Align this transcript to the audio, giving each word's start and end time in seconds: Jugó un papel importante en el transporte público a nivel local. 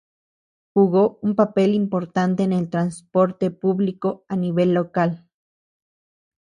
Jugó 0.73 1.19
un 1.21 1.35
papel 1.35 1.75
importante 1.75 2.41
en 2.41 2.53
el 2.53 2.71
transporte 2.71 3.51
público 3.51 4.25
a 4.29 4.35
nivel 4.35 4.73
local. 4.73 5.29